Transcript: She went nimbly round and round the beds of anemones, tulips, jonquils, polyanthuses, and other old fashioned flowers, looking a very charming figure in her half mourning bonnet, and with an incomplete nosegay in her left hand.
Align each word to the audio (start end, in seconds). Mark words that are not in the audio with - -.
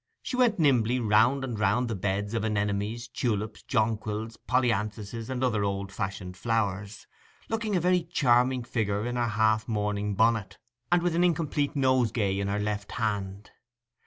She 0.23 0.35
went 0.35 0.57
nimbly 0.57 0.99
round 0.99 1.43
and 1.43 1.59
round 1.59 1.87
the 1.87 1.93
beds 1.95 2.33
of 2.33 2.43
anemones, 2.43 3.07
tulips, 3.07 3.61
jonquils, 3.61 4.35
polyanthuses, 4.47 5.29
and 5.29 5.43
other 5.43 5.63
old 5.63 5.91
fashioned 5.91 6.35
flowers, 6.35 7.05
looking 7.49 7.75
a 7.75 7.79
very 7.79 8.01
charming 8.01 8.63
figure 8.63 9.05
in 9.05 9.15
her 9.15 9.27
half 9.27 9.67
mourning 9.67 10.15
bonnet, 10.15 10.57
and 10.91 11.03
with 11.03 11.13
an 11.13 11.23
incomplete 11.23 11.75
nosegay 11.75 12.39
in 12.39 12.47
her 12.47 12.57
left 12.59 12.93
hand. 12.93 13.51